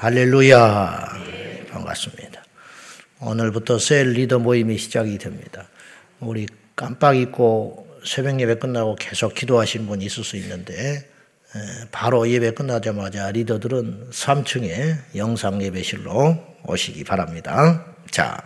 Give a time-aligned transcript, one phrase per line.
[0.00, 1.08] 할렐루야.
[1.72, 2.44] 반갑습니다.
[3.20, 5.68] 오늘부터 셀 리더 모임이 시작이 됩니다.
[6.20, 11.10] 우리 깜빡 잊고 새벽 예배 끝나고 계속 기도하신 분 있을 수 있는데
[11.90, 17.84] 바로 예배 끝나자마자 리더들은 3층에 영상 예배실로 오시기 바랍니다.
[18.12, 18.40] 자,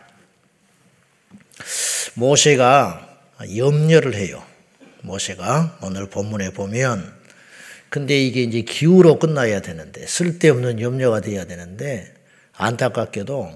[2.15, 3.19] 모세가
[3.55, 4.43] 염려를 해요.
[5.03, 7.21] 모세가 오늘 본문에 보면
[7.93, 12.15] 근데 이게 이제 기후로 끝나야 되는데 쓸데없는 염려가 돼야 되는데
[12.57, 13.53] 안타깝게도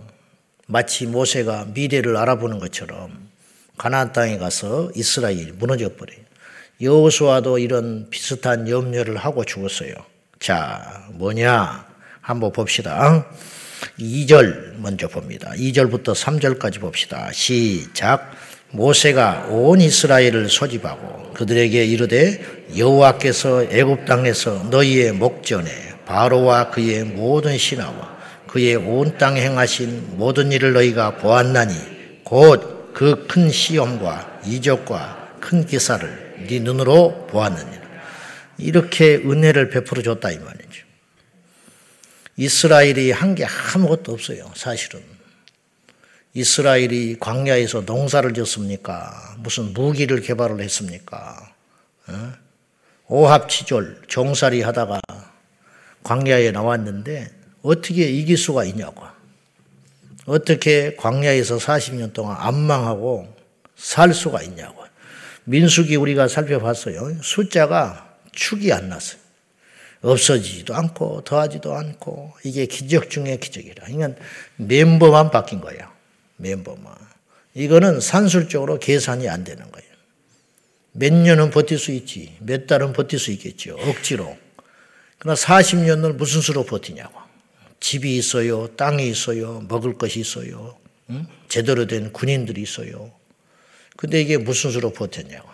[0.66, 3.30] 마치 모세가 미래를 알아보는 것처럼
[3.78, 6.18] 가나안 땅에 가서 이스라엘이 무너져 버려요.
[6.82, 9.94] 여호수아도 이런 비슷한 염려를 하고 죽었어요.
[10.38, 11.86] 자, 뭐냐?
[12.20, 13.26] 한번 봅시다.
[13.98, 15.52] 2절 먼저 봅니다.
[15.52, 17.32] 2절부터 3절까지 봅시다.
[17.32, 18.32] 시작.
[18.70, 22.40] 모세가 온 이스라엘을 소집하고 그들에게 이르되
[22.76, 25.70] 여호와께서 애굽 땅에서 너희의 목전에
[26.04, 28.16] 바로와 그의 모든 신하와
[28.46, 31.74] 그의 온 땅에 행하신 모든 일을 너희가 보았나니
[32.24, 37.82] 곧 그 큰 시험과 이적과 큰 기사를 네 눈으로 보았느니라.
[38.56, 40.86] 이렇게 은혜를 베풀어 줬다 이 말이죠.
[42.38, 44.50] 이스라엘이 한 게 아무것도 없어요.
[44.54, 45.02] 사실은.
[46.36, 49.36] 이스라엘이 광야에서 농사를 지었습니까?
[49.38, 51.54] 무슨 무기를 개발을 했습니까?
[52.08, 52.32] 어?
[53.08, 55.00] 오합지졸 종살이 하다가
[56.02, 57.30] 광야에 나왔는데
[57.62, 59.02] 어떻게 이길 수가 있냐고.
[60.26, 63.34] 어떻게 광야에서 40년 동안 안망하고
[63.74, 64.84] 살 수가 있냐고.
[65.44, 67.16] 민숙이 우리가 살펴봤어요.
[67.22, 69.20] 숫자가 축이 안 났어요.
[70.02, 73.86] 없어지지도 않고 더하지도 않고 이게 기적 중의 기적이라.
[73.86, 74.20] 그러니까
[74.56, 75.95] 멤버만 바뀐 거예요.
[76.36, 76.94] 멤버만.
[77.54, 79.88] 이거는 산술적으로 계산이 안 되는 거예요.
[80.92, 82.36] 몇 년은 버틸 수 있지.
[82.40, 83.76] 몇 달은 버틸 수 있겠죠.
[83.80, 84.36] 억지로.
[85.18, 87.18] 그러나 40년을 무슨 수로 버티냐고.
[87.80, 88.68] 집이 있어요.
[88.76, 89.64] 땅이 있어요.
[89.68, 90.78] 먹을 것이 있어요.
[91.10, 91.26] 응?
[91.48, 93.12] 제대로 된 군인들이 있어요.
[93.96, 95.48] 근데 이게 무슨 수로 버텼냐고.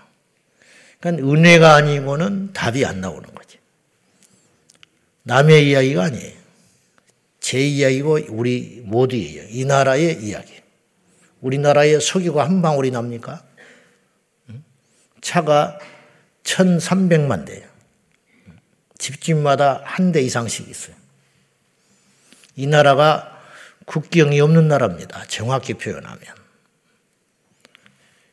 [1.01, 3.59] 그러니까 은혜가 아니고는 답이 안 나오는 거지.
[5.25, 6.43] 남의 이야기가 아니에요.
[7.41, 9.61] 제 이야기고 우리 모두의 이야기.
[9.61, 10.62] 이 나라의 이야기.
[11.43, 13.43] 우리나라에 석유가 한 방울이 납니까?
[15.21, 15.79] 차가
[16.45, 17.69] 1,300만 대예요.
[18.99, 20.95] 집집마다 한 대 이상씩 있어요.
[22.57, 23.41] 이 나라가
[23.87, 25.25] 국경이 없는 나라입니다.
[25.27, 26.23] 정확히 표현하면.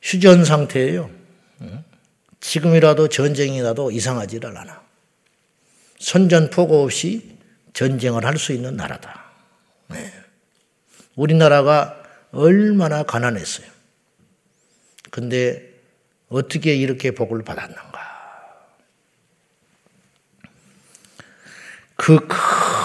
[0.01, 1.09] 휴전 상태예요.
[2.39, 4.81] 지금이라도 전쟁이 나도 이상하지를 않아.
[5.99, 7.37] 선전포고 없이
[7.73, 9.25] 전쟁을 할 수 있는 나라다.
[9.87, 10.13] 네.
[11.15, 11.98] 우리나라가
[12.31, 13.67] 얼마나 가난했어요.
[15.11, 15.67] 근데
[16.29, 17.99] 어떻게 이렇게 복을 받았는가?
[21.95, 22.19] 그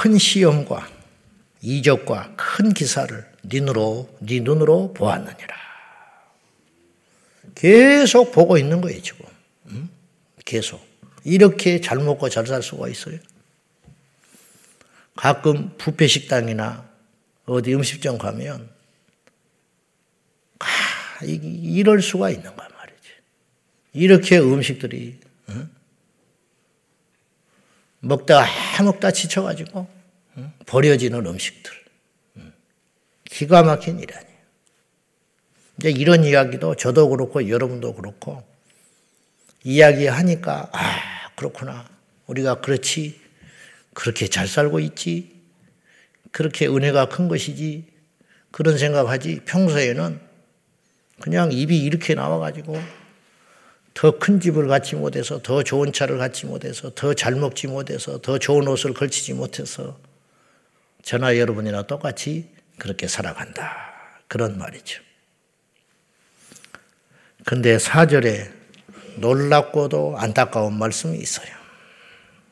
[0.04, 0.86] 큰 시험과
[1.62, 5.56] 이적과 큰 기사를 네 눈으로 네 눈으로 보았느니라.
[7.54, 9.24] 계속 보고 있는 거예요 지금.
[9.68, 9.88] 응?
[10.44, 10.86] 계속
[11.24, 13.18] 이렇게 잘 먹고 잘 살 수가 있어요.
[15.16, 16.86] 가끔 부페 식당이나
[17.46, 18.68] 어디 음식점 가면
[20.64, 23.08] 아, 이럴 수가 있는 거야 말이지.
[23.92, 25.20] 이렇게 음식들이
[25.50, 25.70] 응?
[28.00, 28.46] 먹다
[28.82, 29.86] 먹다 지쳐가지고
[30.38, 30.52] 응?
[30.66, 31.72] 버려지는 음식들.
[32.38, 32.52] 응?
[33.24, 34.34] 기가 막힌 일 아니에요.
[35.78, 38.44] 이제 이런 이야기도 저도 그렇고 여러분도 그렇고
[39.64, 41.88] 이야기하니까 아 그렇구나.
[42.26, 43.20] 우리가 그렇지
[43.92, 45.34] 그렇게 잘 살고 있지.
[46.32, 47.84] 그렇게 은혜가 큰 것이지.
[48.50, 49.42] 그런 생각하지.
[49.44, 50.20] 평소에는
[51.20, 52.80] 그냥 입이 이렇게 나와가지고
[53.94, 58.38] 더 큰 집을 갖지 못해서 더 좋은 차를 갖지 못해서 더 잘 먹지 못해서 더
[58.38, 59.98] 좋은 옷을 걸치지 못해서
[61.02, 62.48] 저나 여러분이나 똑같이
[62.78, 63.92] 그렇게 살아간다.
[64.26, 65.02] 그런 말이죠.
[67.44, 68.50] 근데 사절에
[69.16, 71.48] 놀랍고도 안타까운 말씀이 있어요.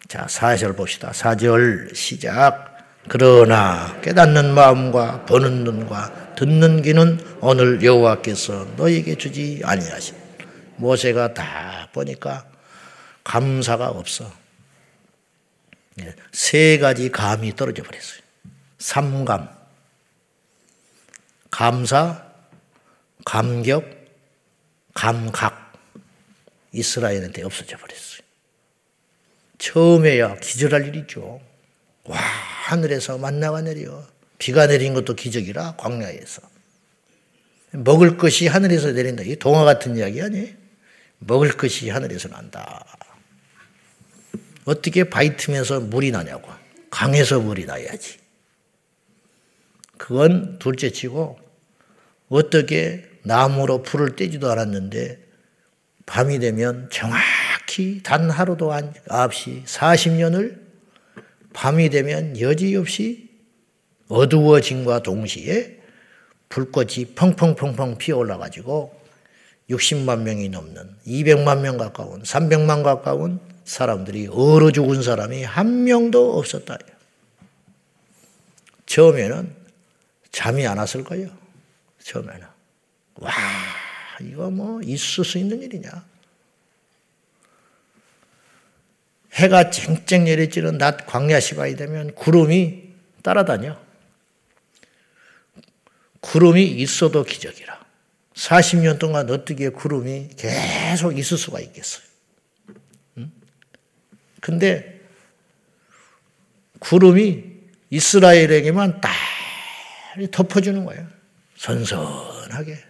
[0.06, 1.10] 자, 4절 봅시다.
[1.10, 2.71] 4절 시작.
[3.08, 10.16] 그러나 깨닫는 마음과 보는 눈과 듣는 귀는 오늘 여호와께서 너에게 주지 아니하신.
[10.76, 12.46] 모세가 다 보니까
[13.25, 14.32] 감사가 없어.
[16.00, 18.20] 예, 세 가지 감이 떨어져 버렸어요.
[18.78, 19.49] 삼감.
[21.50, 22.25] 감사,
[23.25, 23.84] 감격,
[24.94, 25.72] 감각.
[26.72, 28.22] 이스라엘한테 없어져 버렸어요.
[29.58, 31.51] 처음에야 기절할 일이죠.
[32.04, 34.02] 와, 하늘에서 만나가 내려.
[34.38, 36.43] 비가 내린 것도 기적이라, 광야에서.
[37.72, 39.22] 먹을 것이 하늘에서 내린다.
[39.22, 40.49] 이 동화 같은 이야기 아니에요?
[41.19, 42.84] 먹을 것이 하늘에서 난다.
[44.64, 45.04] 어떻게
[45.37, 46.50] 틈에서 물이 나냐고.
[46.90, 48.19] 강에서 물이 나야지.
[49.96, 51.38] 그건 둘째 치고
[52.28, 55.19] 어떻게 나무로 불을 떼지도 않았는데
[56.06, 60.62] 밤이 되면 정확히 단 하루도 안 없이 40년을
[61.52, 63.31] 밤이 되면 여지없이
[64.08, 65.78] 어두워짐과 동시에
[66.49, 68.94] 불꽃이 펑펑펑펑 피어올라 가지고
[69.70, 76.78] 60만 명이 넘는 200만 명 가까운 300만 가까운 사람들이 얼어 죽은 사람이 한 명도 없었다.
[78.87, 79.54] 처음에는
[80.31, 81.31] 잠이 안 왔을 거예요.
[82.02, 82.46] 처음에는.
[83.16, 83.31] 와,
[84.20, 85.90] 이거 뭐 있을 수 있는 일이냐.
[89.34, 92.93] 해가 쨍쨍 내리쬐는 낮 광야 시간이 되면 구름이
[93.23, 93.81] 따라다녀.
[96.20, 97.82] 구름이 있어도 기적이라.
[98.34, 102.05] 40년 동안 어떻게 구름이 계속 있을 수가 있겠어요?
[104.40, 105.00] 근데
[106.81, 107.44] 구름이
[107.90, 109.12] 이스라엘에게만 딱
[110.31, 111.06] 덮어주는 거예요.
[111.56, 112.85] 선선하게.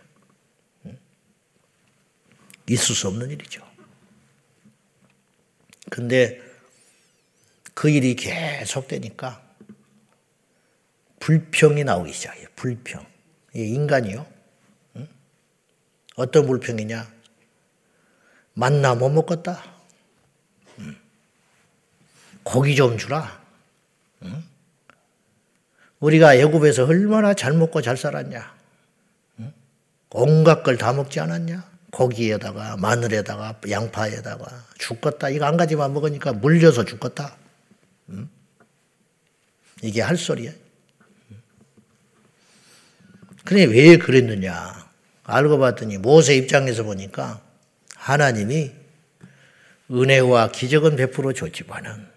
[2.69, 3.72] 있을 수 없는 일이죠.
[5.93, 6.41] 근데
[7.75, 9.43] 그 일이 계속되니까
[11.21, 12.49] 불평이 나오기 시작해요.
[12.57, 13.05] 불평.
[13.53, 14.27] 인간이요.
[16.17, 17.13] 어떤 불평이냐?
[18.55, 19.63] 만나 못 먹겠다.
[22.43, 23.43] 고기 좀 주라.
[26.01, 28.57] 우리가 애굽에서 얼마나 잘 먹고 잘 살았냐.
[30.09, 31.71] 온갖 걸 다 먹지 않았냐.
[31.93, 34.47] 고기에다가 마늘에다가 양파에다가
[34.79, 35.29] 죽겠다.
[35.29, 37.37] 이거 한 가지만 먹으니까 물려서 죽겠다.
[39.83, 40.53] 이게 할 소리야.
[43.45, 44.91] 근데 왜 그랬느냐?
[45.25, 47.43] 알고 봤더니 모세 입장에서 보니까
[47.97, 48.73] 하나님이
[49.91, 52.09] 은혜와 기적은 베풀어 줬지만은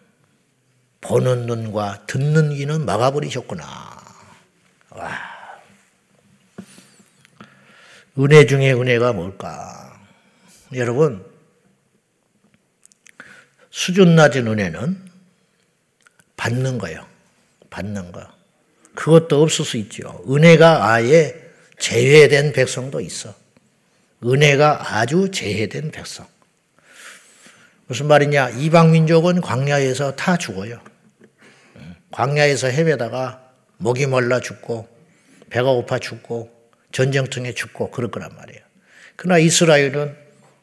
[1.02, 3.66] 보는 눈과 듣는 귀는 막아버리셨구나.
[4.92, 5.35] 와.
[8.18, 10.00] 은혜 중에 은혜가 뭘까?
[10.74, 11.26] 여러분,
[13.70, 15.06] 수준 낮은 은혜는
[16.38, 17.06] 받는 거예요.
[17.70, 18.26] 받는 거.
[18.94, 20.24] 그것도 없을 수 있죠.
[20.30, 21.36] 은혜가 아예
[21.78, 23.36] 제외된 백성도 있어.
[24.24, 26.26] 은혜가 아주 제외된 백성.
[27.88, 28.52] 무슨 말이냐?
[28.52, 30.80] 이방 민족은 광야에서 다 죽어요.
[32.12, 33.42] 광야에서 헤매다가
[33.78, 34.88] 목이 몰라 죽고
[35.50, 36.55] 배가 고파 죽고
[36.96, 38.62] 전쟁통에 죽고 그럴 거란 말이에요.
[39.18, 40.16] 그러나 이스라엘은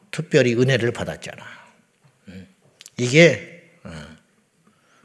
[0.09, 1.45] 특별히 은혜를 받았잖아.
[2.29, 2.47] 음.
[2.97, 3.91] 이게 어,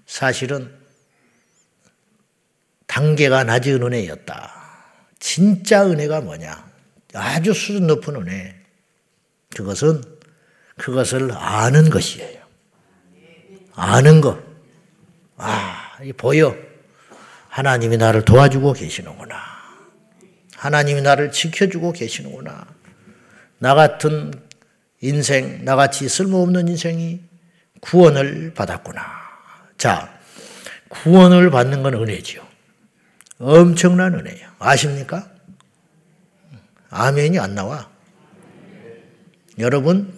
[0.06, 0.74] 사실은
[2.86, 4.54] 단계가 낮은 은혜였다.
[5.18, 6.66] 진짜 은혜가 뭐냐?
[7.12, 8.58] 아주 수준 높은 은혜.
[9.54, 10.02] 그것은
[10.78, 12.42] 그것을 아는 것이에요.
[13.74, 14.42] 아는 것.
[15.36, 16.56] 아, 보여.
[17.50, 19.57] 하나님이 나를 도와주고 계시는구나.
[20.58, 22.66] 하나님이 나를 지켜주고 계시는구나.
[23.60, 24.32] 나 같은
[25.00, 27.20] 인생, 나같이 쓸모없는 인생이
[27.80, 29.00] 구원을 받았구나.
[29.76, 30.12] 자,
[30.88, 32.44] 구원을 받는 건 은혜지요.
[33.38, 34.48] 엄청난 은혜예요.
[34.58, 35.30] 아십니까?
[36.90, 37.88] 아멘이 안 나와.
[39.60, 40.12] 여러분,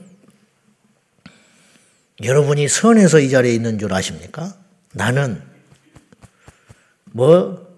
[2.22, 4.54] 여러분이 선에서 이 자리에 있는 줄 아십니까?
[4.94, 5.42] 나는
[7.04, 7.69] 뭐,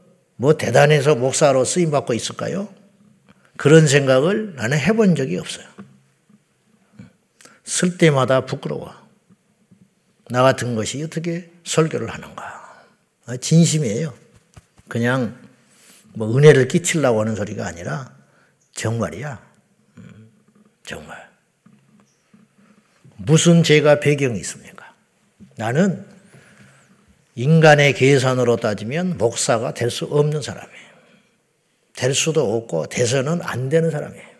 [0.42, 2.68] 뭐 대단해서 목사로 쓰임받고 있을까요?
[3.56, 5.64] 그런 생각을 나는 해본 적이 없어요.
[7.62, 8.92] 쓸 때마다 부끄러워.
[10.30, 12.84] 나 같은 것이 어떻게 설교를 하는가.
[13.26, 14.12] 아, 진심이에요.
[14.88, 15.38] 그냥
[16.12, 18.12] 뭐 은혜를 끼치려고 하는 소리가 아니라
[18.72, 19.40] 정말이야.
[19.98, 20.28] 음,
[20.84, 21.30] 정말.
[23.16, 24.92] 무슨 죄가 배경이 있습니까?
[25.54, 26.04] 나는
[27.34, 30.92] 인간의 계산으로 따지면 목사가 될 수 없는 사람이에요.
[31.94, 34.32] 될 수도 없고 돼서는 안 되는 사람이에요.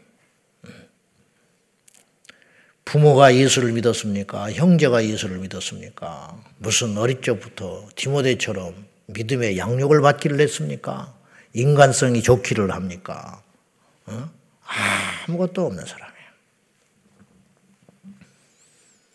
[2.84, 4.52] 부모가 예수를 믿었습니까?
[4.52, 6.42] 형제가 예수를 믿었습니까?
[6.58, 11.14] 무슨 어릴 적부터 디모데처럼 믿음의 양육을 받기를 했습니까?
[11.54, 13.42] 인간성이 좋기를 합니까?
[14.06, 14.30] 어?
[15.26, 16.12] 아무것도 없는 사람이에요.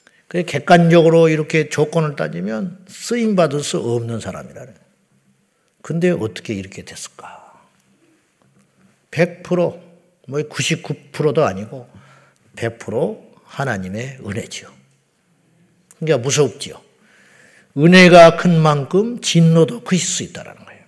[0.06, 4.74] 그 객관적으로 이렇게 조건을 따지면 쓰임 받을 수 없는 사람이라는.
[5.82, 7.54] 근데 어떻게 이렇게 됐을까?
[9.12, 9.48] 100%,
[10.28, 11.88] 뭐 99%도 아니고
[12.58, 14.70] 100% 하나님의 은혜지요.
[16.00, 16.82] 그러니까 무섭지요.
[17.78, 20.82] 은혜가 큰 만큼 진노도 크실 수 있다는 거예요.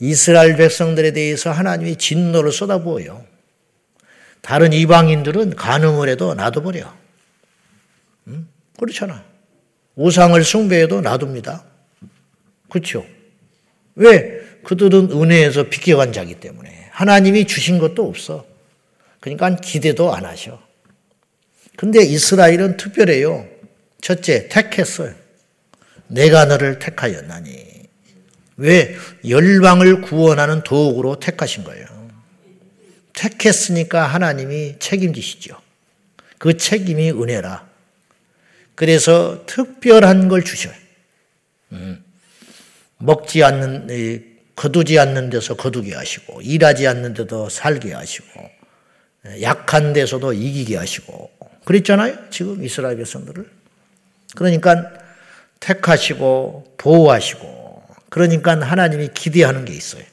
[0.00, 3.24] 이스라엘 백성들에 대해서 하나님이 진노를 쏟아부어요.
[4.42, 6.99] 다른 이방인들은 간음을 해도 놔둬버려.
[8.80, 8.86] 음?
[8.86, 9.24] 그렇잖아.
[9.96, 11.64] 우상을 숭배해도 놔둡니다.
[12.70, 13.04] 그렇죠?
[13.94, 14.40] 왜?
[14.64, 18.46] 그들은 은혜에서 비껴간 자기 때문에 하나님이 주신 것도 없어.
[19.20, 20.60] 그러니까 기대도 안 하셔.
[21.76, 23.46] 근데 이스라엘은 특별해요.
[24.00, 25.14] 첫째, 택했어요.
[26.08, 27.80] 내가 너를 택하였나니.
[28.56, 28.96] 왜?
[29.26, 31.86] 열방을 구원하는 도구로 택하신 거예요.
[33.12, 35.56] 택했으니까 하나님이 책임지시죠.
[36.38, 37.69] 그 책임이 은혜라.
[38.80, 40.72] 그래서 특별한 걸 주셔요.
[41.72, 42.02] 음.
[42.96, 48.26] 먹지 않는, 거두지 않는 데서 거두게 하시고, 일하지 않는 데도 살게 하시고,
[49.42, 51.30] 약한 데서도 이기게 하시고,
[51.66, 52.30] 그랬잖아요.
[52.30, 53.50] 지금 이스라엘 백성들을.
[54.34, 54.90] 그러니까
[55.60, 60.04] 택하시고, 보호하시고, 그러니까 하나님이 기대하는 게 있어요.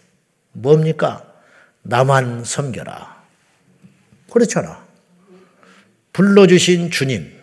[0.52, 1.26] 뭡니까?
[1.84, 3.24] 나만 섬겨라.
[4.30, 4.86] 그렇잖아.
[6.12, 7.37] 불러주신 주님,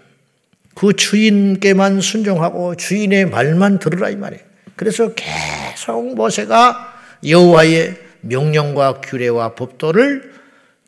[0.74, 4.44] 그 주인께만 순종하고 주인의 말만 들으라 이 말이에요.
[4.76, 6.94] 그래서 계속 모세가
[7.26, 10.34] 여호와의 명령과 규례와 법도를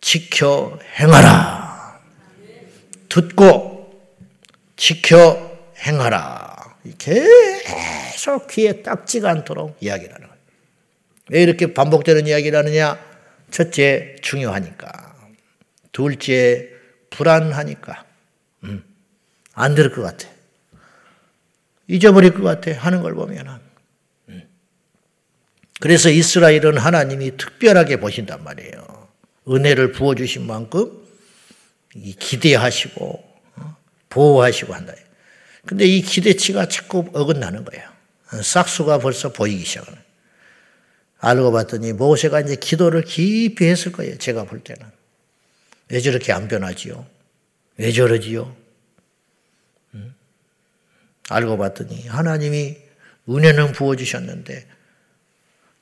[0.00, 2.00] 지켜 행하라.
[3.08, 4.00] 듣고
[4.76, 6.56] 지켜 행하라.
[6.98, 10.40] 계속 귀에 딱지가 않도록 이야기를 하는 거예요.
[11.30, 12.98] 왜 이렇게 반복되는 이야기를 하느냐?
[13.50, 15.14] 첫째, 중요하니까.
[15.92, 16.68] 둘째,
[17.10, 18.05] 불안하니까.
[19.56, 20.28] 음, 안 들을 것 같아.
[21.88, 22.72] 잊어버릴 것 같아.
[22.72, 23.66] 하는 걸 보면은.
[25.80, 29.08] 그래서 이스라엘은 하나님이 특별하게 보신단 말이에요.
[29.48, 30.90] 은혜를 부어주신 만큼
[31.94, 33.24] 기대하시고
[33.56, 33.76] 어,
[34.08, 34.94] 보호하시고 한다.
[35.66, 37.88] 근데 이 기대치가 자꾸 어긋나는 거예요.
[38.42, 39.98] 싹수가 벌써 보이기 시작하는.
[41.18, 44.16] 알고 봤더니 모세가 이제 기도를 깊이 했을 거예요.
[44.18, 44.82] 제가 볼 때는.
[45.88, 47.06] 왜 저렇게 안 변하지요?
[47.76, 48.56] 왜 저러지요?
[51.30, 51.34] 음?
[51.34, 52.76] 알고 봤더니 하나님이
[53.28, 54.66] 은혜는 부어주셨는데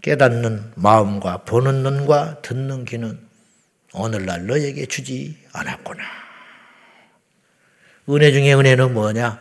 [0.02, 3.18] 깨닫는 마음과 보는 눈과 듣는 귀는
[3.94, 6.02] 오늘날 너에게 주지 않았구나.
[8.10, 9.40] 은혜 중에 은혜는 뭐냐?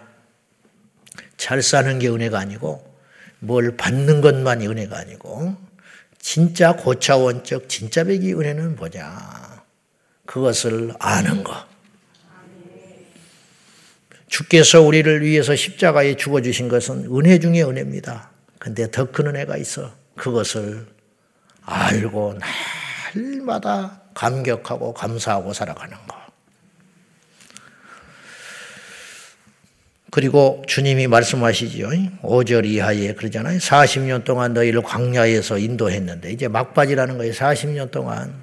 [1.36, 2.94] 잘 사는 게 은혜가 아니고
[3.40, 5.58] 뭘 받는 것만이 은혜가 아니고
[6.20, 9.64] 진짜 고차원적 진짜 백이 은혜는 뭐냐?
[10.26, 11.73] 그것을 아는 것.
[14.34, 18.32] 주께서 우리를 위해서 십자가에 죽어주신 것은 은혜 중에 은혜입니다.
[18.58, 19.94] 근데 더 큰 은혜가 있어.
[20.16, 20.88] 그것을
[21.62, 22.40] 알고
[23.14, 26.18] 날마다 감격하고 감사하고 살아가는 것.
[30.10, 31.90] 그리고 주님이 말씀하시지요.
[32.24, 33.60] 5절 이하에 그러잖아요.
[33.60, 37.34] 40년 동안 너희를 광야에서 인도했는데 이제 막바지라는 거예요.
[37.34, 38.34] 40년 동안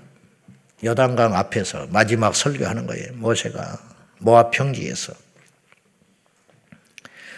[0.85, 3.13] 여단강 앞에서 마지막 설교하는 거예요.
[3.15, 3.77] 모세가
[4.19, 5.30] 모압 평지에서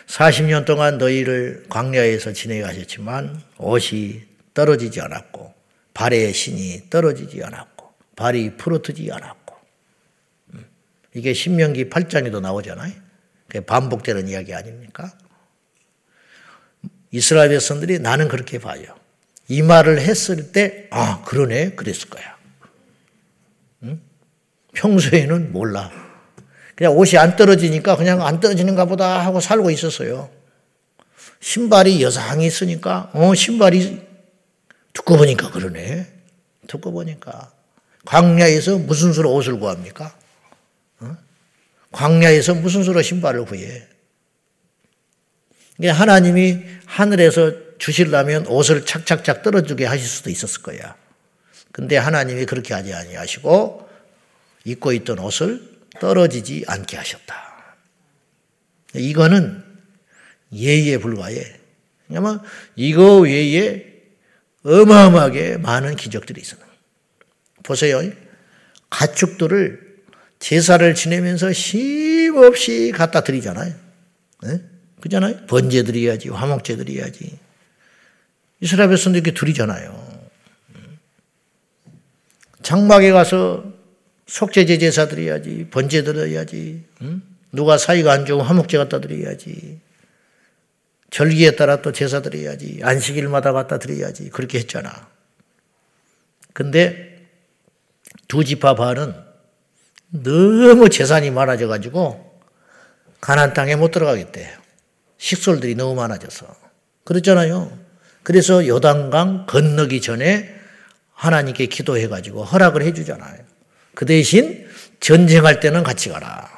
[0.07, 4.23] 40년 동안 너희를 광야에서 지내게 하셨지만 옷이
[4.55, 5.55] 떨어지지 않았고
[5.95, 9.57] 발의 신이 떨어지지 않았고 발이 부러뜨지 않았고
[10.55, 10.67] 음.
[11.15, 12.93] 이게 신명기 8장에도 나오잖아요.
[13.67, 15.13] 반복되는 이야기 아닙니까?
[17.11, 18.97] 이스라엘 백성들이 나는 그렇게 봐요.
[19.49, 21.75] 이 말을 했을 때, 아, 그러네.
[21.75, 22.39] 그랬을 거야.
[23.83, 24.01] 응?
[24.73, 25.91] 평소에는 몰라.
[26.83, 30.29] 그냥 옷이 안 떨어지니까 그냥 안 떨어지는가 보다 하고 살고 있었어요.
[31.39, 34.03] 신발이 여상이 있으니까, 어, 신발이
[34.93, 36.13] 듣고 보니까 그러네.
[36.67, 37.53] 듣고 보니까.
[38.05, 40.13] 광야에서 무슨 수로 옷을 구합니까?
[40.99, 41.17] 어?
[41.93, 43.87] 광야에서 무슨 수로 신발을 구해?
[45.85, 50.97] 하나님이 하늘에서 주실라면 옷을 착착착 떨어지게 하실 수도 있었을 거야.
[51.71, 53.89] 근데 하나님이 그렇게 하지 아니하시고
[54.65, 57.77] 입고 있던 옷을 떨어지지 않게 하셨다.
[58.95, 59.65] 이거는
[60.53, 61.61] 예의에 불과해.
[62.09, 62.43] 왜냐면
[62.77, 63.93] 이거 외에
[64.65, 66.61] 어마어마하게 많은 기적들이 있어요.
[67.63, 68.01] 보세요.
[68.91, 69.93] 가축들을
[70.39, 73.75] 제사를 지내면서 쉼없이 갖다 드리잖아요.
[74.43, 74.61] 네?
[75.01, 75.47] 그잖아요.
[75.47, 77.39] 번제 드려야지, 화목제 드려야지.
[78.61, 80.31] 이스라엘 백성도 이렇게 드리잖아요.
[82.63, 83.73] 장막에 가서
[84.27, 87.23] 속죄제 제사 드려야지, 번제 드려야지, 응?
[87.53, 89.81] 누가 사이가 안 좋으면 화목제 갖다 드려야지.
[91.11, 92.81] 절기에 따라 또 제사 드려야지.
[92.83, 94.31] 안식일마다 갖다 드려야지.
[94.31, 95.09] 그렇게 했잖아.
[96.55, 97.29] 근데
[98.29, 99.15] 두 지파 반은
[100.09, 102.41] 너무 재산이 많아져 가지고
[103.21, 104.59] 가난 땅에 못 들어가겠대요.
[105.19, 106.47] 식솔들이 너무 많아져서.
[107.05, 107.79] 그렇잖아요.
[108.23, 110.55] 그래서 요단강 건너기 전에
[111.13, 113.52] 하나님께 기도해 가지고 허락을 해 주잖아요.
[113.95, 114.69] 그 대신
[115.01, 116.51] 전쟁할 때는 같이 가라.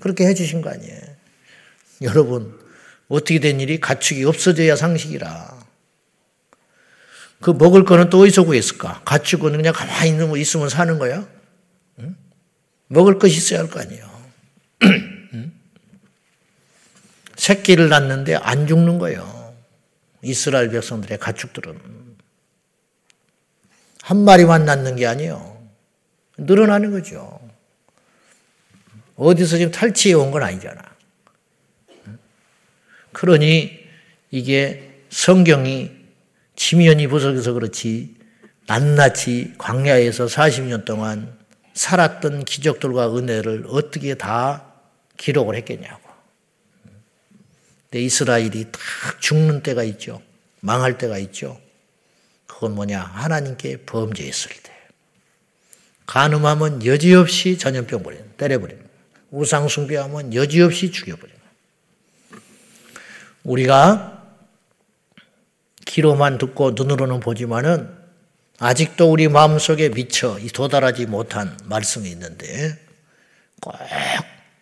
[0.00, 1.00] 그렇게 해 주신 거 아니에요.
[2.02, 2.58] 여러분,
[3.08, 5.64] 어떻게 된 일이 가축이 없어져야 상식이라.
[7.40, 9.02] 그 먹을 거는 또 어디서 구했을까?
[9.04, 11.26] 가축은 그냥 가만히 있는 거 있으면 사는 거야?
[12.00, 12.16] 응?
[12.88, 14.14] 먹을 것이 있어야 할 거 아니에요.
[17.36, 19.54] 새끼를 낳는데 안 죽는 거예요.
[20.22, 21.78] 이스라엘 백성들의 가축들은.
[24.02, 25.53] 한 마리만 낳는 게 아니에요.
[26.38, 27.40] 늘어나는 거죠.
[29.16, 30.82] 어디서 지금 탈취해 온 건 아니잖아.
[33.12, 33.78] 그러니
[34.30, 35.90] 이게 성경이
[36.56, 38.16] 지면이 부족해서 그렇지
[38.66, 41.38] 낱낱이 광야에서 40년 동안
[41.74, 44.72] 살았던 기적들과 은혜를 어떻게 다
[45.16, 46.02] 기록을 했겠냐고.
[47.90, 48.80] 근데 이스라엘이 딱
[49.20, 50.20] 죽는 때가 있죠.
[50.60, 51.60] 망할 때가 있죠.
[52.46, 53.00] 그건 뭐냐?
[53.00, 54.63] 하나님께 범죄했을 때.
[56.06, 58.84] 간음하면 여지없이 전염병 버리는, 때려버리는.
[59.30, 61.40] 우상숭배하면 여지없이 죽여버리는.
[63.42, 64.22] 우리가
[65.86, 67.88] 귀로만 듣고 눈으로는 보지만은
[68.58, 72.78] 아직도 우리 마음속에 미쳐 도달하지 못한 말씀이 있는데
[73.60, 73.74] 꼭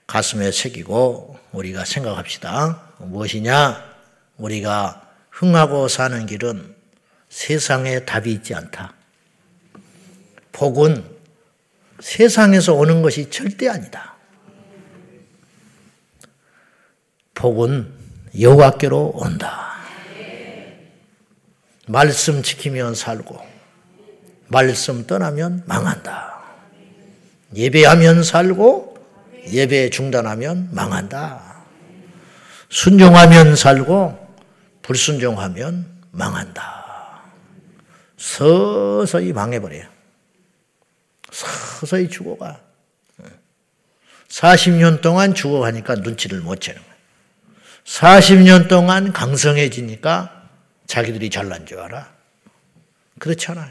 [0.06, 2.94] 가슴에 새기고 우리가 생각합시다.
[2.98, 3.92] 무엇이냐?
[4.36, 6.74] 우리가 흥하고 사는 길은
[7.28, 8.94] 세상에 답이 있지 않다.
[10.52, 11.04] 복은
[12.02, 14.16] 세상에서 오는 것이 절대 아니다.
[17.34, 17.92] 복은
[18.38, 19.76] 여호와께로 온다.
[21.86, 23.38] 말씀 지키면 살고
[24.48, 26.42] 말씀 떠나면 망한다.
[27.54, 28.96] 예배하면 살고
[29.48, 31.62] 예배 중단하면 망한다.
[32.68, 34.34] 순종하면 살고
[34.82, 37.22] 불순종하면 망한다.
[38.16, 40.01] 서서히 망해버려요.
[41.32, 42.60] 서서히 죽어가.
[44.28, 46.96] 40년 동안 죽어가니까 눈치를 못 채는 거예요.
[47.84, 50.48] 40년 동안 강성해지니까
[50.86, 52.12] 자기들이 잘난 줄 알아.
[53.18, 53.70] 그렇잖아요.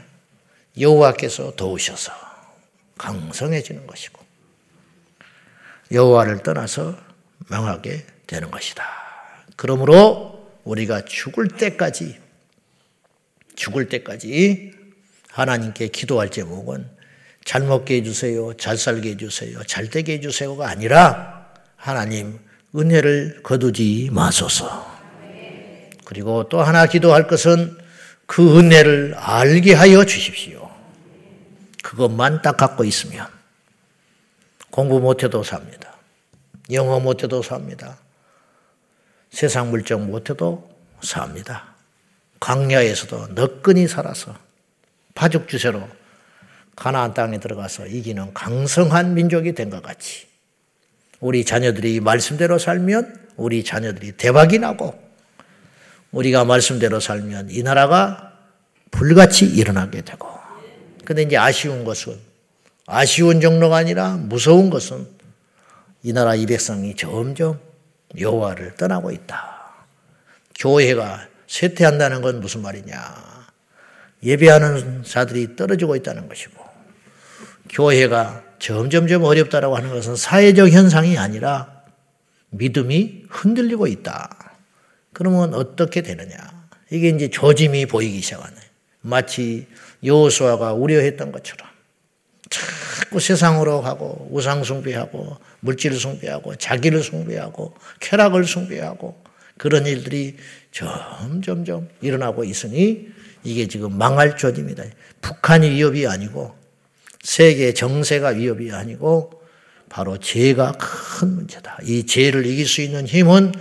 [0.78, 2.12] 여호와께서 도우셔서
[2.98, 4.22] 강성해지는 것이고
[5.90, 6.96] 여호와를 떠나서
[7.48, 8.84] 망하게 되는 것이다.
[9.56, 12.18] 그러므로 우리가 죽을 때까지
[13.54, 14.72] 죽을 때까지
[15.28, 16.88] 하나님께 기도할 제목은
[17.44, 22.38] 잘 먹게 해주세요, 잘 살게 해주세요, 잘 되게 해주세요가 아니라 하나님
[22.74, 24.90] 은혜를 거두지 마소서.
[26.04, 27.76] 그리고 또 하나 기도할 것은
[28.26, 30.70] 그 은혜를 알게 하여 주십시오.
[31.82, 33.26] 그것만 딱 갖고 있으면
[34.70, 35.92] 공부 못해도 삽니다.
[36.70, 37.98] 영어 못해도 삽니다.
[39.30, 40.70] 세상 물정 못해도
[41.02, 41.74] 삽니다.
[42.40, 44.34] 광야에서도 너끈히 살아서
[45.14, 45.86] 파죽 주세로
[46.76, 50.26] 가나안 땅에 들어가서 이기는 강성한 민족이 된 것 같이
[51.20, 55.00] 우리 자녀들이 말씀대로 살면 우리 자녀들이 대박이 나고
[56.10, 58.32] 우리가 말씀대로 살면 이 나라가
[58.90, 60.28] 불같이 일어나게 되고
[61.04, 62.18] 근데 이제 아쉬운 것은
[62.86, 65.06] 아쉬운 정도가 아니라 무서운 것은
[66.02, 67.60] 이 나라 이 백성이 점점
[68.18, 69.86] 여호와를 떠나고 있다.
[70.58, 72.98] 교회가 쇠퇴한다는 건 무슨 말이냐?
[74.22, 76.61] 예배하는 자들이 떨어지고 있다는 것이고
[77.72, 81.82] 교회가 점점점 어렵다라고 하는 것은 사회적 현상이 아니라
[82.50, 84.58] 믿음이 흔들리고 있다.
[85.12, 86.36] 그러면 어떻게 되느냐?
[86.90, 88.54] 이게 이제 조짐이 보이기 시작하네.
[89.00, 89.66] 마치
[90.04, 91.66] 여호수아가 우려했던 것처럼
[92.50, 99.22] 자꾸 세상으로 가고 우상 숭배하고 물질을 숭배하고 자기를 숭배하고 쾌락을 숭배하고
[99.56, 100.36] 그런 일들이
[100.70, 103.08] 점점점 일어나고 있으니
[103.44, 104.84] 이게 지금 망할 조짐이다.
[105.20, 106.61] 북한이 위협이 아니고
[107.22, 109.42] 세계 정세가 위협이 아니고
[109.88, 111.78] 바로 죄가 큰 문제다.
[111.84, 113.52] 이 죄를 이길 수 있는 힘은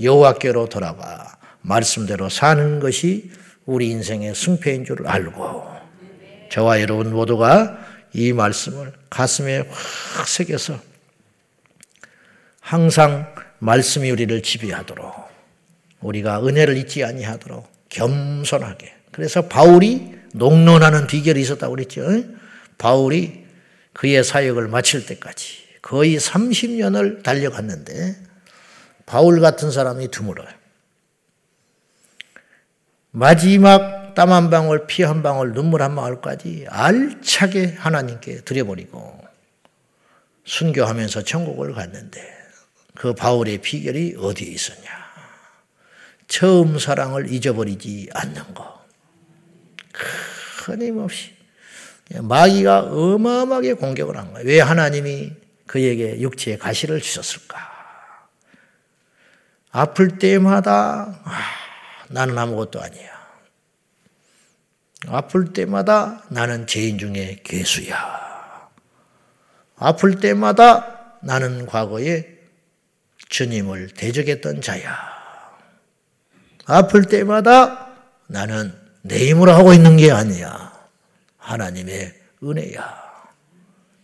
[0.00, 3.30] 여호와께로 돌아가 말씀대로 사는 것이
[3.66, 5.66] 우리 인생의 승패인 줄 알고
[6.50, 7.78] 저와 여러분 모두가
[8.12, 10.80] 이 말씀을 가슴에 확 새겨서
[12.60, 15.14] 항상 말씀이 우리를 지배하도록
[16.00, 22.02] 우리가 은혜를 잊지 아니하도록 겸손하게 그래서 바울이 농론하는 비결이 있었다고 그랬죠.
[22.80, 23.44] 바울이
[23.92, 28.16] 그의 사역을 마칠 때까지 거의 30년을 달려갔는데
[29.04, 30.48] 바울 같은 사람이 드물어요.
[33.10, 39.20] 마지막 땀 한 방울, 피 한 방울, 눈물 한 방울까지 알차게 하나님께 드려버리고
[40.44, 42.20] 순교하면서 천국을 갔는데
[42.94, 44.88] 그 바울의 비결이 어디에 있었냐?
[46.28, 48.80] 처음 사랑을 잊어버리지 않는 것.
[50.64, 51.39] 끊임없이
[52.14, 54.48] 마귀가 어마어마하게 공격을 한 거예요.
[54.48, 55.32] 왜 하나님이
[55.66, 57.70] 그에게 육체의 가시를 주셨을까?
[59.70, 61.40] 아플 때마다 아,
[62.08, 63.10] 나는 아무것도 아니야.
[65.06, 68.70] 아플 때마다 나는 죄인 중에 괴수야.
[69.76, 72.38] 아플 때마다 나는 과거에
[73.28, 74.98] 주님을 대적했던 자야.
[76.66, 77.88] 아플 때마다
[78.26, 80.69] 나는 내 힘으로 하고 있는 게 아니야.
[81.50, 83.10] 하나님의 은혜야.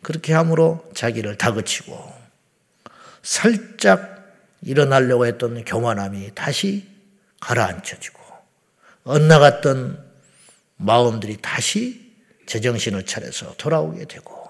[0.02, 2.12] 그렇게 함으로 자기를 다그치고
[3.22, 6.88] 살짝 일어나려고 했던 교만함이 다시
[7.40, 8.20] 가라앉혀지고
[9.04, 10.04] 엇나갔던
[10.76, 12.12] 마음들이 다시
[12.46, 14.48] 제정신을 차려서 돌아오게 되고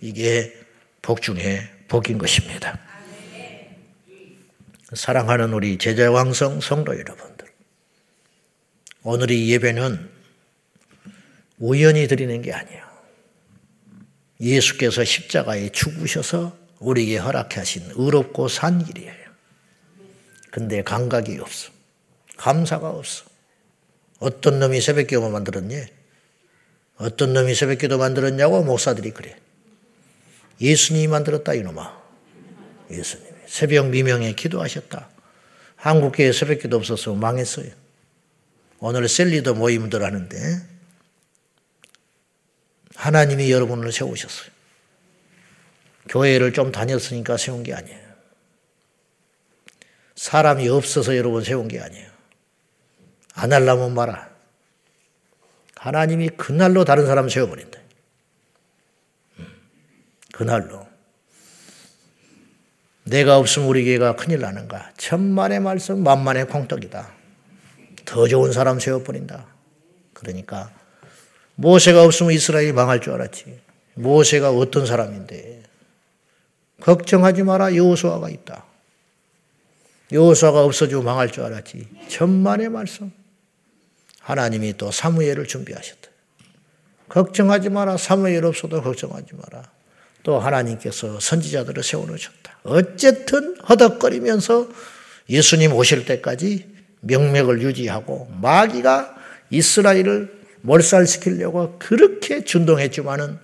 [0.00, 0.54] 이게
[1.00, 2.78] 복 중에 복인 것입니다.
[4.92, 7.48] 사랑하는 우리 제자왕성 성도 여러분들.
[9.02, 10.13] 오늘의 예배는
[11.64, 12.84] 우연히 드리는 게 아니에요.
[14.38, 19.14] 예수께서 십자가에 죽으셔서 우리에게 허락하신 의롭고 산 길이에요.
[20.50, 21.72] 근데 감각이 없어.
[22.36, 23.24] 감사가 없어.
[24.18, 25.86] 어떤 놈이 새벽기도 만들었니?
[26.96, 29.34] 어떤 놈이 새벽기도 만들었냐고 목사들이 그래.
[30.60, 32.02] 예수님이 만들었다 이놈아.
[32.90, 35.08] 예수님이 새벽 미명에 기도하셨다.
[35.76, 37.70] 한국교회 새벽기도 없어서 망했어요.
[38.80, 40.73] 오늘 셀리더 모임들 하는데
[42.96, 44.50] 하나님이 여러분을 세우셨어요.
[46.08, 48.04] 교회를 좀 다녔으니까 세운 게 아니에요.
[50.16, 52.10] 사람이 없어서 여러분 세운 게 아니에요.
[53.34, 54.30] 안 하려면 말아.
[55.76, 57.78] 하나님이 그날로 다른 사람 세워버린다.
[59.38, 59.46] 음,
[60.32, 60.86] 그날로.
[63.04, 64.92] 내가 없으면 우리 교회가 큰일 나는가.
[64.96, 67.12] 천만의 말씀, 만만의 콩떡이다.
[68.06, 69.46] 더 좋은 사람 세워버린다.
[70.14, 70.72] 그러니까
[71.56, 73.58] 모세가 없으면 이스라엘이 망할 줄 알았지.
[73.94, 75.62] 모세가 어떤 사람인데.
[76.80, 77.74] 걱정하지 마라.
[77.74, 78.64] 여호수아가 있다.
[80.12, 81.88] 여호수아가 없어지고 망할 줄 알았지.
[82.08, 83.12] 천만의 말씀.
[84.20, 86.08] 하나님이 또 사무엘을 준비하셨다.
[87.08, 87.96] 걱정하지 마라.
[87.96, 89.70] 사무엘 없어도 걱정하지 마라.
[90.22, 92.58] 또 하나님께서 선지자들을 세워놓으셨다.
[92.64, 94.68] 어쨌든 허덕거리면서
[95.28, 96.66] 예수님 오실 때까지
[97.00, 99.14] 명맥을 유지하고 마귀가
[99.50, 103.38] 이스라엘을 몰살시키려고 그렇게 준동했지만은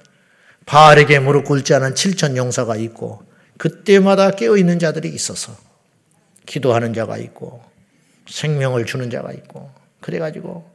[0.64, 3.22] 바알에게 무릎 꿇지 않은 7천 용사가 있고
[3.58, 5.54] 그때마다 깨어 있는 자들이 있어서
[6.46, 7.62] 기도하는 자가 있고
[8.26, 10.70] 생명을 주는 자가 있고 그래 가지고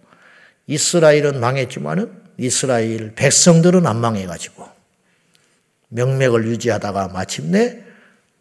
[0.67, 4.67] 이스라엘은 망했지만은 이스라엘 백성들은 안 망해 가지고
[5.89, 7.84] 명맥을 유지하다가 마침내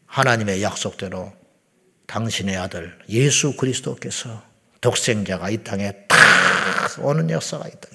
[0.07, 1.33] 하나님의 약속대로
[2.07, 4.43] 당신의 아들 예수 그리스도께서
[4.85, 6.19] 독생자가 이 땅에 탁
[7.01, 7.89] 오는 역사가 있다.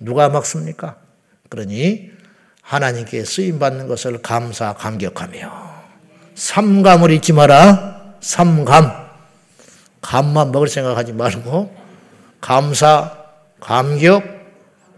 [0.00, 0.96] 누가 막습니까?
[1.48, 2.10] 그러니
[2.60, 5.78] 하나님께 쓰임 받는 것을 감사 감격하며
[6.34, 8.16] 삼감을 잊지 마라.
[8.20, 9.08] 삼감.
[10.02, 11.74] 감만 먹을 생각하지 말고
[12.40, 13.16] 감사,
[13.58, 14.22] 감격,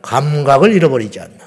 [0.03, 1.39] 감각을 잃어버리지 않는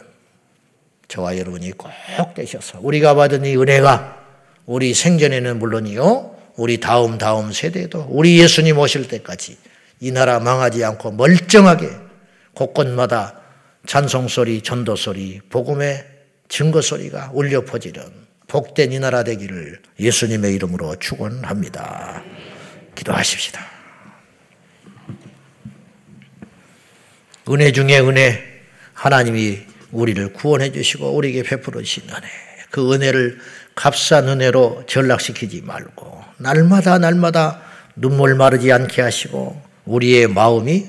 [1.09, 1.91] 저와 여러분이 꼭
[2.33, 4.23] 되셔서 우리가 받은 이 은혜가
[4.65, 6.32] 우리 생전에는 물론이요.
[6.55, 9.57] 우리 다음 다음 세대도 우리 예수님 오실 때까지
[9.99, 11.89] 이 나라 망하지 않고 멀쩡하게
[12.53, 13.39] 곳곳마다
[13.85, 16.05] 찬송 소리, 전도 소리, 복음의
[16.47, 18.03] 증거 소리가 울려 퍼지는
[18.47, 22.23] 복된 이 나라 되기를 예수님의 이름으로 축원합니다.
[22.95, 23.65] 기도하십시다.
[27.49, 28.43] 은혜 중에 은혜
[28.93, 29.59] 하나님이
[29.91, 32.27] 우리를 구원해 주시고 우리에게 베풀어 주신 은혜
[32.69, 33.39] 그 은혜를
[33.75, 37.61] 값싼 은혜로 전락시키지 말고 날마다 날마다
[37.95, 40.85] 눈물 마르지 않게 하시고 우리의 마음이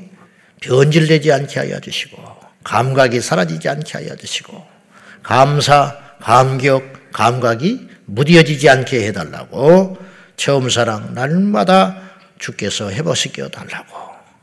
[0.60, 2.16] 변질되지 않게 하여 주시고
[2.64, 4.66] 감각이 사라지지 않게 하여 주시고
[5.22, 9.96] 감사, 감격, 감각이 무뎌지지 않게 해달라고
[10.36, 11.98] 처음 사랑 날마다
[12.38, 13.96] 주께서 해보시켜 달라고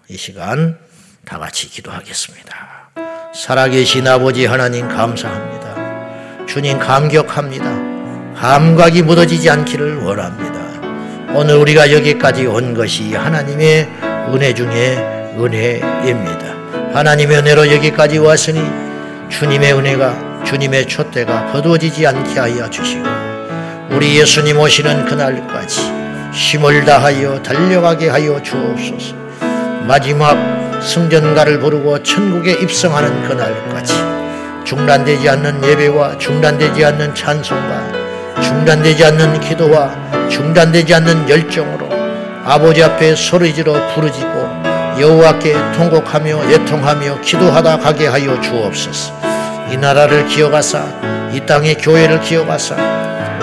[0.07, 0.77] 이 시간
[1.25, 2.91] 다 같이 기도하겠습니다.
[3.35, 6.45] 살아계신 아버지 하나님 감사합니다.
[6.45, 7.91] 주님 감격합니다.
[8.35, 10.60] 감각이 묻어지지 않기를 원합니다.
[11.33, 13.87] 오늘 우리가 여기까지 온 것이 하나님의
[14.33, 14.97] 은혜 중에
[15.37, 16.93] 은혜입니다.
[16.93, 18.61] 하나님의 은혜로 여기까지 왔으니
[19.29, 23.05] 주님의 은혜가 주님의 촛대가 거두어지지 않게 하여 주시고
[23.91, 25.79] 우리 예수님 오시는 그날까지
[26.33, 29.15] 힘을 다하여 달려가게 하여 주옵소서.
[29.87, 33.93] 마지막 승전가를 부르고 천국에 입성하는 그날까지
[34.65, 38.00] 중단되지 않는 예배와 중단되지 않는 찬송과
[38.41, 39.91] 중단되지 않는 기도와
[40.29, 41.89] 중단되지 않는 열정으로
[42.45, 44.61] 아버지 앞에 소리지러 부르짖고
[44.99, 49.13] 여호와께 통곡하며 예통하며 기도하다 가게 하여 주옵소서.
[49.71, 50.83] 이 나라를 기억하사
[51.33, 52.75] 이 땅의 교회를 기억하사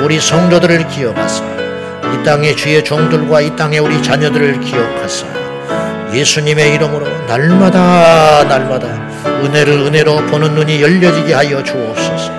[0.00, 5.26] 우리 성도들을 기억하사 이 땅의 주의 종들과 이 땅의 우리 자녀들을 기억하사
[6.12, 8.86] 예수님의 이름으로 날마다 날마다
[9.42, 12.37] 은혜를 은혜로 보는 눈이 열려지게 하여 주옵소서.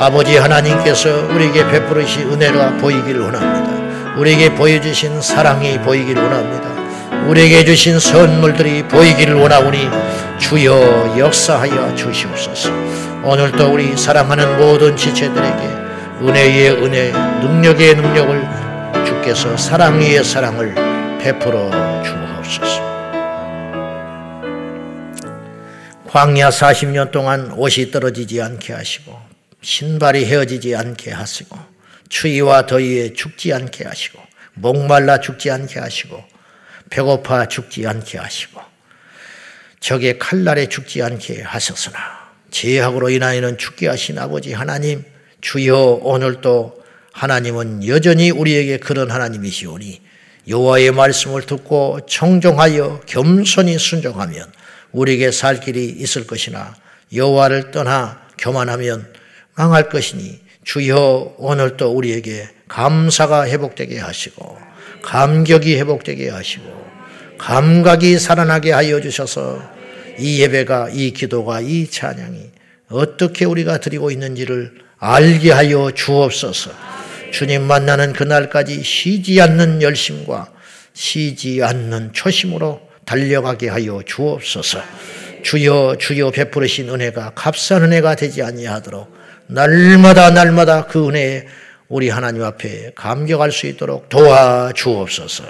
[0.00, 4.16] 아버지 하나님께서 우리에게 베푸르신 은혜가 보이기를 원합니다.
[4.16, 7.26] 우리에게 보여주신 사랑이 보이기를 원합니다.
[7.28, 9.90] 우리에게 주신 선물들이 보이기를 원하오니
[10.38, 12.70] 주여 역사하여 주시옵소서.
[13.24, 15.68] 오늘도 우리 사랑하는 모든 지체들에게
[16.22, 18.48] 은혜의 은혜, 능력의 능력을
[19.04, 20.74] 주께서 사랑의 사랑을
[21.20, 21.70] 베풀어
[22.02, 22.80] 주옵소서.
[26.08, 29.29] 광야 40년 동안 옷이 떨어지지 않게 하시고
[29.62, 31.56] 신발이 헤어지지 않게 하시고
[32.08, 34.18] 추위와 더위에 죽지 않게 하시고
[34.54, 36.22] 목말라 죽지 않게 하시고
[36.90, 38.60] 배고파 죽지 않게 하시고
[39.80, 41.98] 적의 칼날에 죽지 않게 하셨으나
[42.50, 45.04] 죄악으로 인하여는 죽게 하신 아버지 하나님
[45.40, 46.80] 주여 오늘도
[47.12, 50.02] 하나님은 여전히 우리에게 그런 하나님이시오니
[50.48, 54.50] 여호와의 말씀을 듣고 청종하여 겸손히 순종하면
[54.92, 56.74] 우리에게 살 길이 있을 것이나
[57.14, 59.12] 여호와를 떠나 교만하면
[59.56, 64.58] 망할 것이니 주여 오늘도 우리에게 감사가 회복되게 하시고
[65.02, 66.64] 감격이 회복되게 하시고
[67.38, 69.62] 감각이 살아나게 하여 주셔서
[70.18, 72.50] 이 예배가 이 기도가 이 찬양이
[72.90, 76.70] 어떻게 우리가 드리고 있는지를 알게 하여 주옵소서.
[77.32, 80.50] 주님 만나는 그날까지 쉬지 않는 열심과
[80.92, 84.82] 쉬지 않는 초심으로 달려가게 하여 주옵소서.
[85.42, 89.19] 주여 주여 베푸르신 은혜가 값싼 은혜가 되지 아니하도록
[89.52, 91.46] 날마다 날마다 그 은혜에
[91.88, 95.42] 우리 하나님 앞에 감격할 수 있도록 도와 주옵소서.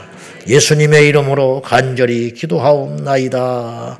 [0.49, 3.99] 예수님의 이름으로 간절히 기도하옵나이다.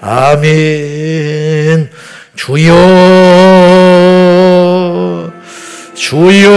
[0.00, 1.90] 아멘.
[2.34, 2.72] 주여,
[5.94, 6.50] 주여,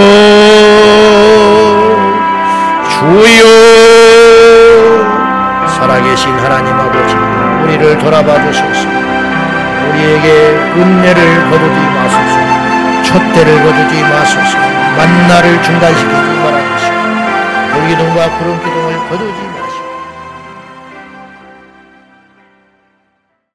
[2.95, 3.45] 주여.
[5.77, 7.13] 살아계신 하나님 아버지,
[7.65, 8.87] 우리를 돌아봐 주소서.
[9.89, 10.29] 우리에게
[10.75, 12.04] 은혜를 거두지 마
[13.15, 14.57] 촛대를 거두지 마소서.
[14.97, 16.95] 만나를 중단시키지 말아주시고,
[17.71, 19.44] 불기둥과 구름 기둥을 거두지